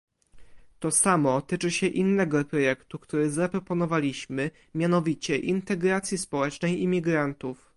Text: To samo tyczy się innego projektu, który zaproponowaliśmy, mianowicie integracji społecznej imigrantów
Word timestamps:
To 0.79 0.91
samo 0.91 1.41
tyczy 1.41 1.71
się 1.71 1.87
innego 1.87 2.45
projektu, 2.45 2.99
który 2.99 3.31
zaproponowaliśmy, 3.31 4.51
mianowicie 4.75 5.37
integracji 5.37 6.17
społecznej 6.17 6.81
imigrantów 6.81 7.69